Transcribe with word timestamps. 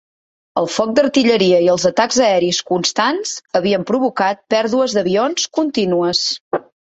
El 0.59 0.67
foc 0.75 0.93
d'artilleria 0.99 1.59
i 1.65 1.69
els 1.73 1.83
atacs 1.89 2.17
aeris 2.29 2.61
constants 2.71 3.35
havien 3.61 3.85
provocat 3.91 4.43
pèrdues 4.57 4.97
d'avions 4.99 5.47
continues. 5.59 6.25